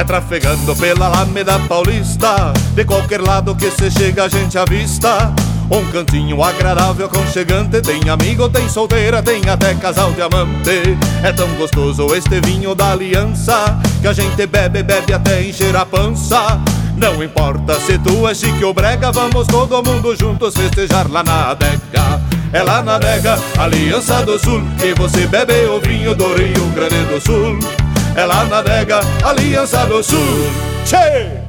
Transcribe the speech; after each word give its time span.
É 0.00 0.04
trafegando 0.04 0.74
pela 0.76 1.08
Alameda 1.08 1.58
Paulista. 1.68 2.54
De 2.74 2.86
qualquer 2.86 3.20
lado 3.20 3.54
que 3.54 3.70
se 3.70 3.90
chega 3.90 4.24
a 4.24 4.28
gente 4.30 4.56
avista. 4.56 5.30
Um 5.70 5.84
cantinho 5.92 6.42
agradável, 6.42 7.04
aconchegante. 7.04 7.82
Tem 7.82 8.08
amigo, 8.08 8.48
tem 8.48 8.66
solteira, 8.66 9.22
tem 9.22 9.46
até 9.46 9.74
casal 9.74 10.10
de 10.12 10.22
amante. 10.22 10.96
É 11.22 11.30
tão 11.32 11.48
gostoso 11.48 12.14
este 12.14 12.40
vinho 12.40 12.74
da 12.74 12.92
aliança 12.92 13.78
Que 14.00 14.08
a 14.08 14.14
gente 14.14 14.46
bebe, 14.46 14.82
bebe 14.82 15.12
até 15.12 15.42
encher 15.42 15.76
a 15.76 15.84
pança. 15.84 16.58
Não 16.96 17.22
importa 17.22 17.78
se 17.78 17.98
tu 17.98 18.26
é 18.26 18.34
chique 18.34 18.64
ou 18.64 18.72
brega 18.72 19.12
Vamos 19.12 19.46
todo 19.46 19.82
mundo 19.82 20.16
juntos 20.16 20.54
festejar 20.54 21.10
lá 21.10 21.22
na 21.22 21.50
adega. 21.50 22.22
É 22.54 22.62
lá 22.62 22.82
na 22.82 22.96
adega, 22.96 23.38
Aliança 23.58 24.22
do 24.24 24.38
Sul 24.38 24.62
Que 24.78 24.94
você 24.94 25.26
bebe 25.26 25.66
o 25.66 25.78
vinho 25.78 26.14
do 26.14 26.34
Rio 26.34 26.66
Grande 26.74 27.04
do 27.04 27.20
Sul 27.20 27.79
É 28.20 28.26
lá 28.26 28.44
na 28.44 28.60
Aliança 29.24 29.86
do 29.86 30.02
Sul 30.02 30.18
Cheio! 30.84 31.39